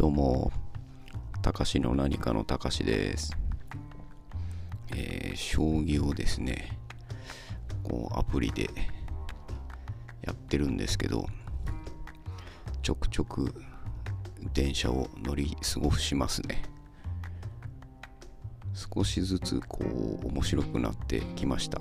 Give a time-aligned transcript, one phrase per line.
[0.00, 0.50] どうも、
[1.42, 3.36] たかしの何かのたかしです。
[4.96, 6.78] えー将棋をですね、
[7.82, 8.70] こうアプリで
[10.22, 11.26] やってるんですけど、
[12.80, 13.54] ちょくちょく
[14.54, 16.62] 電車を乗り過ごしますね。
[18.72, 21.78] 少しずつこう面白くなってきました。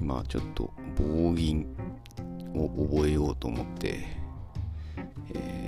[0.00, 1.66] 今ちょっと棒銀
[2.54, 4.06] を覚えようと思って、
[5.34, 5.59] えー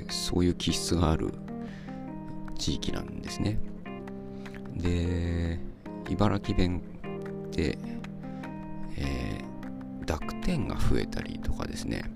[0.10, 1.34] そういう気質がある
[2.58, 3.60] 地域なんですね。
[4.76, 5.60] で
[6.10, 6.82] 茨城弁
[7.48, 7.78] って、
[8.98, 9.27] えー
[10.48, 12.10] 点が増えたりとかですね、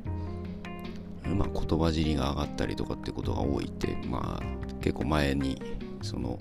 [1.25, 5.62] まあ、言葉尻が上がったりとかってことが多いって、まあ、結構前に
[6.02, 6.40] その、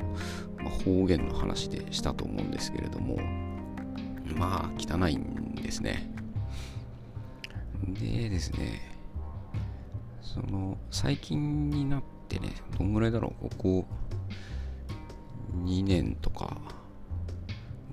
[0.58, 3.16] まあ、方言の話でしたと思うんですけれども
[4.36, 6.08] まあ汚いんですね。
[7.88, 8.80] でですね
[10.22, 13.86] その最近になってねどんぐらいだろうここ
[15.64, 16.56] 2年とか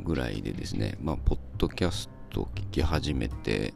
[0.03, 3.73] ぐらいでですねまあポッドキャスト聞き始めて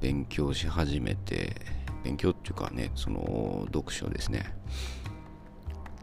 [0.00, 1.56] 勉強し始めて
[2.02, 4.54] 勉強っていうかねその読書ですね。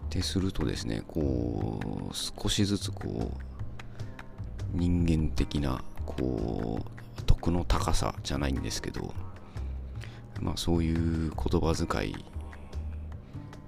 [0.09, 6.85] でするとですねこう少しずつこう人間的なこ
[7.19, 9.13] う徳の高さじゃないんですけど
[10.41, 12.25] まあそういう言葉遣い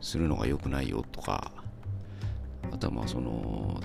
[0.01, 1.51] するのが良くないよとか
[2.71, 3.79] あとはまあその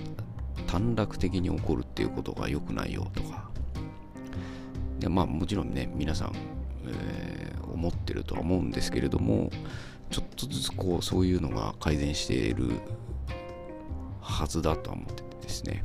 [0.67, 3.49] 短絡的に起こるっていうことが良くないよとか
[4.99, 6.33] でまあもちろんね皆さん、
[6.85, 9.49] えー思ってるとは思うんですけれども
[10.09, 12.71] ちょっとずつこうそういうのが改善している
[14.21, 15.83] はずだとは思っててですね。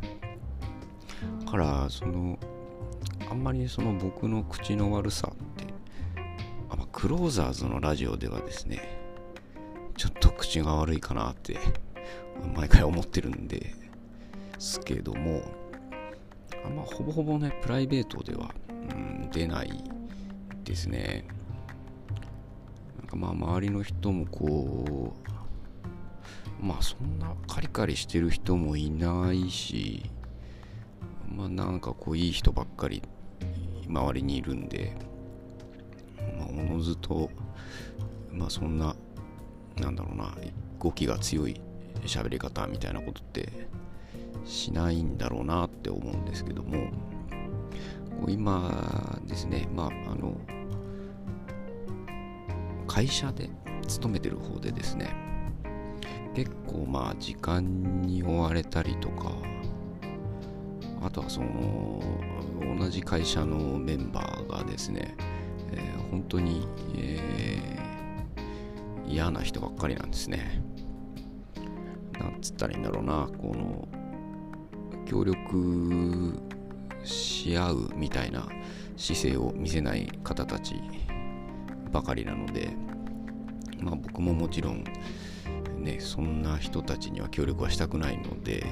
[1.44, 2.38] だからその
[3.30, 5.72] あんまりその僕の口の悪さって
[6.68, 8.98] あ、ま、クローザーズのラジオではですね
[9.96, 11.58] ちょっと口が悪いかなって
[12.54, 13.74] 毎回思ってるんで
[14.58, 15.42] すけども
[16.64, 18.54] あんま、ほぼほぼねプライベートでは、
[19.34, 19.70] 出ない
[20.62, 21.24] ですね。
[22.98, 25.14] なんかまあ周りの人もこ
[26.60, 30.08] うまあそんなカリカリしてる人もいないし
[31.28, 33.02] まあなんかこういい人ばっかり
[33.88, 34.96] 周りにいるんで
[36.38, 37.28] まあおのずと
[38.32, 38.94] まあそんな
[39.76, 40.32] なんだろうな
[40.80, 41.60] 動きが強い
[42.04, 43.48] 喋り方みたいなことって
[44.44, 46.90] しないんだろうなって思うんですけども
[48.28, 50.34] 今ですねまああの
[52.86, 53.50] 会社で
[53.86, 55.14] 勤めてる方でですね
[56.34, 59.32] 結構まあ時間に追われたりとか
[61.02, 62.02] あとはその
[62.78, 65.16] 同じ会社のメンバーがですね、
[65.72, 67.74] えー本当に、えー
[69.06, 70.62] 嫌な人ばっかりなんですね。
[72.18, 73.86] なんつったらいいんだろうなこの
[75.06, 76.40] 協力
[77.04, 78.48] し合うみたいな
[78.96, 80.76] 姿勢を見せない方たち
[81.92, 82.70] ばかりなので、
[83.80, 84.84] まあ僕ももちろん
[85.78, 88.66] ね、そんな人たちには協力はしたくないので、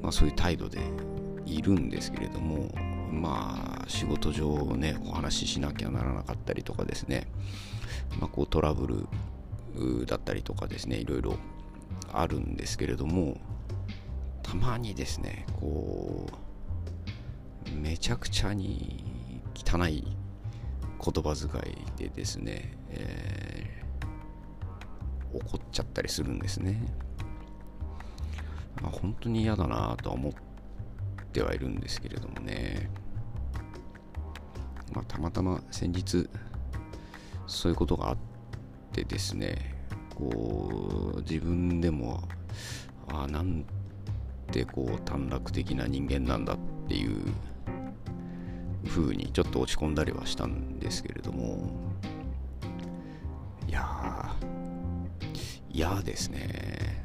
[0.00, 0.78] まあそういう態度で
[1.44, 2.72] いるんですけれども、
[3.12, 7.26] まあ仕事上ね、お話ししなきゃならなかったりとかですね、
[8.18, 8.86] まあこうトラブ
[9.76, 11.34] ルだったりとかですね、いろいろ
[12.12, 13.36] あるんですけれども、
[14.50, 16.26] たまにですねこ
[17.72, 19.04] うめちゃくちゃに
[19.54, 20.04] 汚い
[21.02, 26.82] 言葉遣いでですね、えー、怒っちゃったりするんですね。
[28.82, 30.32] まあ、本当に嫌だなとは思っ
[31.32, 32.90] てはいるんですけれどもね。
[34.92, 36.28] まあ、たまたま先日
[37.46, 38.16] そういうことがあっ
[38.92, 39.76] てですね
[40.16, 42.20] こう自分でも
[43.06, 43.79] あなんて
[44.64, 46.58] こう短絡的な人間なんだっ
[46.88, 47.16] ていう
[48.86, 51.70] 風にちょっと落ち込んだりはしたんですけれども。
[53.68, 54.34] いや
[55.70, 57.04] 嫌ですね、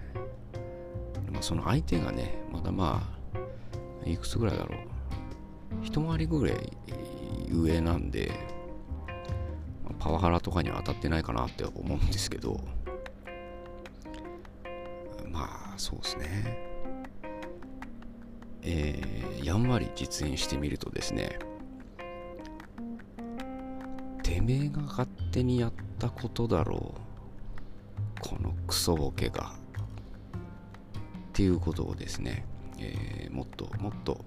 [1.32, 3.04] まあ、その相手がねまだま
[4.04, 4.80] あいくつぐらいだろう。
[5.84, 6.72] 一回りぐらい
[7.52, 8.32] 上なんで
[10.00, 12.60] パワハラとかには当たってないかなって思うんですけど。
[15.32, 16.75] まあそうですね。
[18.68, 21.38] えー、やんわり実演してみるとですね
[24.24, 29.54] てめえが勝手にやったことだろうこのクソボケが
[31.30, 32.46] っていうことをですね、
[32.80, 34.26] えー、もっともっと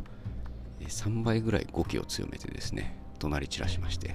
[0.81, 4.15] 3倍ぐらい語気を強めてですね怒鳴り散らしまして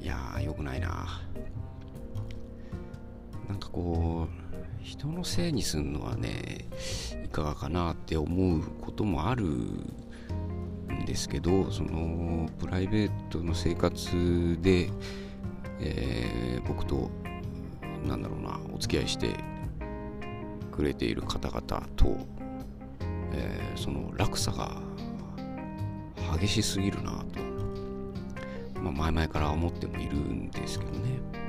[0.00, 1.20] いやーよくないな
[3.46, 4.51] なんかこう
[4.82, 6.66] 人のせいにすんのはね
[7.24, 14.90] いかがかなって思うこともあるんですけどそのプライベートの生活で、
[15.80, 17.10] えー、僕と
[18.04, 19.34] なんだろうなお付き合いして
[20.72, 22.16] くれている方々と、
[23.32, 24.76] えー、その落差が
[26.38, 27.24] 激しすぎるな
[28.72, 31.41] と、まあ、前々から思ってもいるんですけどね。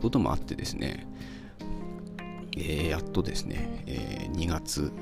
[0.00, 1.06] こともあってですね、
[2.56, 4.92] えー、やっとですね、えー、2月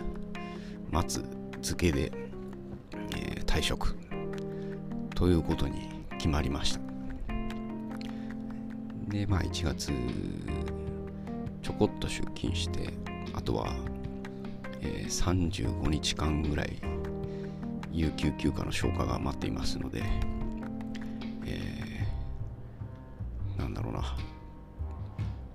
[1.09, 1.23] 末
[1.63, 2.13] 付けで、
[3.17, 3.97] えー、退職
[5.15, 6.81] ということに決まりました。
[9.09, 9.91] でまあ1月
[11.63, 12.93] ちょこっと出勤して
[13.35, 13.73] あとは、
[14.81, 16.79] えー、35日間ぐらい
[17.91, 20.03] 有給休暇の消化が待っていますので、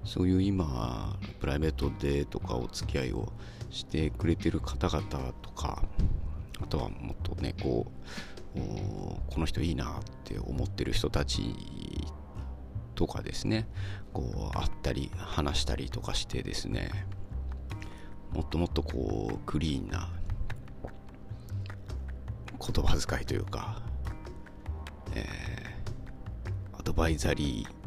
[0.06, 3.32] そういう今プライベートでとかお付き合いを
[3.70, 5.84] してくれてる方々とか
[6.62, 7.92] あとはもっとねこ
[8.56, 8.60] う
[9.28, 11.56] この人いいなって思ってる人たち
[12.96, 13.68] とかですね
[14.14, 16.92] こう会ったり話したりとかしてですね
[18.32, 20.10] もっともっとこうクリーンな
[22.60, 23.82] 言葉遣いというか、
[25.16, 27.83] えー、アドバイザリー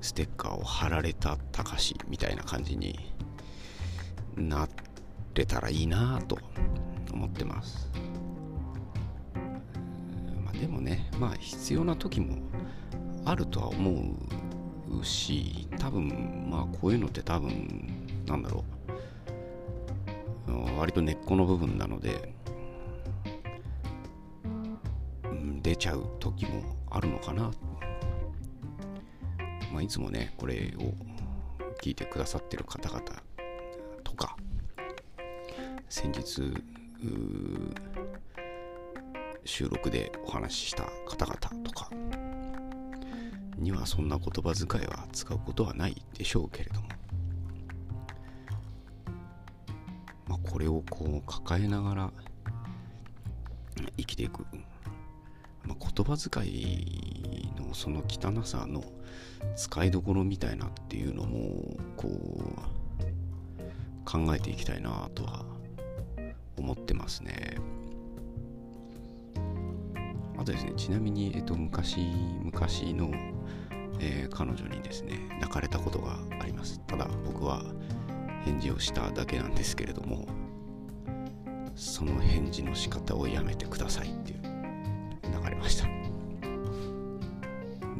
[0.00, 2.98] ステッカーを貼られたたかしみたいな感じに
[4.36, 4.68] な
[5.34, 6.38] れたらいいなと
[7.12, 7.90] 思ってます。
[10.44, 12.38] まあ、でもね、まあ必要な時も
[13.24, 14.14] あるとは思
[15.00, 17.88] うし、多分まあこういうのって多分
[18.26, 18.64] なんだろ
[20.48, 22.34] う、割と根っこの部分なので、
[25.62, 27.50] 出ちゃう時もあるのかな
[29.72, 30.92] まあ、いつもねこれを
[31.82, 33.02] 聞いてくださってる方々
[34.02, 34.36] とか
[35.88, 36.52] 先日
[39.44, 41.90] 収録でお話しした方々とか
[43.56, 46.88] にはそんな言葉遣いは使うことはないでしょうけれども、
[50.28, 52.12] まあ、これをこう抱えながら
[53.96, 54.46] 生きていく、
[55.64, 57.09] まあ、言葉遣い
[57.72, 58.82] その汚さの
[59.56, 62.80] 使いどころみたいなっていうのもこう
[64.04, 65.44] 考えていきたいなとは
[66.56, 67.56] 思ってますね。
[70.38, 71.98] あとですねちなみに、えっと、昔
[72.42, 73.10] 昔の、
[74.00, 76.80] えー、彼女にですね泣かれたことがあります。
[76.86, 77.62] ただ僕は
[78.44, 80.26] 返事をしただけなんですけれども
[81.74, 84.42] その返事の仕方をやめてくださいっていう
[85.30, 85.99] 泣かれました。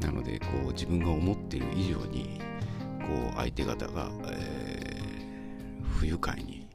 [0.00, 2.40] なのでこう自分が思っている以上に
[3.00, 6.66] こう相手方が、えー、不愉快に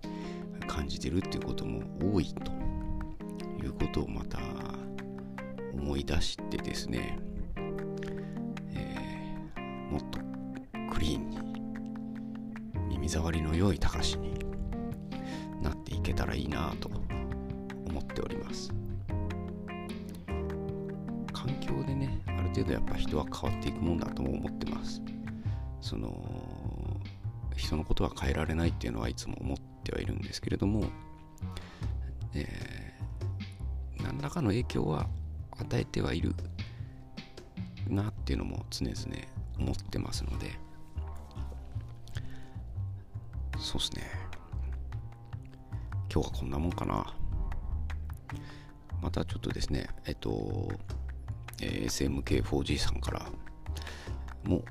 [0.68, 1.82] 感じてるっていうことも
[2.14, 2.52] 多いと
[3.64, 4.40] いうことをまた
[5.74, 7.20] 思い出してですね、
[8.74, 10.20] えー、もっと
[10.94, 11.38] クリーンに
[12.90, 14.40] 耳障りの良い高しに
[15.62, 16.90] なっていけたらいいなと
[17.88, 18.74] 思っております。
[21.32, 22.20] 環境でね
[22.56, 25.02] 程度やっぱ人は変わっていくもんだとも思ってます。
[25.82, 26.16] その
[27.58, 30.86] 人のことは変えられないっていうのはいつも思ってはいるんですけれども、
[32.34, 35.08] えー、何らかの影響は
[35.58, 36.34] 与えてはいる
[37.90, 38.96] なっていうのも常々
[39.60, 40.52] 思ってますので。
[43.58, 44.04] そうですね。
[46.14, 47.14] 今日はこんなもんかな。
[49.02, 50.72] またちょっとですねえっと、
[51.62, 53.26] えー、SMK4G さんから
[54.44, 54.64] も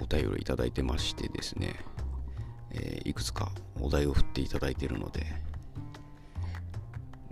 [0.00, 1.74] お便りいただいてましてですね、
[2.70, 5.26] えー、いくつかお題を振っていただいているので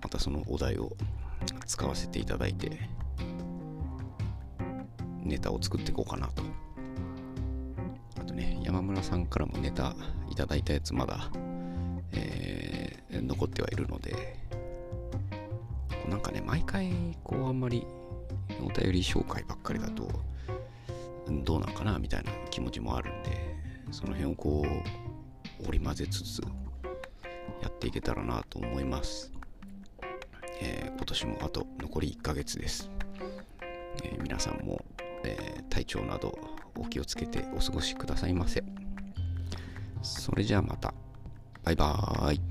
[0.02, 0.92] またそのお題を
[1.66, 2.88] 使わせていただいて
[5.22, 6.42] ネタを作っていこうかなと。
[8.20, 9.96] あとね山村さんからもネタ
[10.30, 11.30] いただいたやつまだ、
[12.12, 14.36] えー、残ってはいるので
[16.08, 16.92] なんかね毎回
[17.24, 17.84] こうあんまり
[18.60, 20.08] お便り紹介ばっかりだと
[21.44, 23.56] どうなんかなみたいな気持ちもあるんで
[23.90, 24.64] その辺をこ
[25.62, 26.42] う織り交ぜつつ
[27.62, 29.32] やっていけたらなと思います、
[30.60, 32.90] えー、今年もあと残り1ヶ月です、
[34.04, 34.84] えー、皆さんも、
[35.24, 36.38] えー、体調など
[36.78, 38.62] お気をつけてお過ごしくださいませ。
[40.02, 40.94] それじゃあまた。
[41.64, 42.45] バイバーイ。